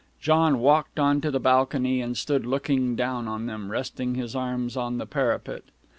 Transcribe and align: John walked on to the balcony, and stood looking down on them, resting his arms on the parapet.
John 0.19 0.57
walked 0.61 0.97
on 0.99 1.21
to 1.21 1.29
the 1.29 1.39
balcony, 1.39 2.01
and 2.01 2.17
stood 2.17 2.43
looking 2.43 2.95
down 2.95 3.27
on 3.27 3.45
them, 3.45 3.69
resting 3.69 4.15
his 4.15 4.35
arms 4.35 4.75
on 4.75 4.97
the 4.97 5.05
parapet. 5.05 5.61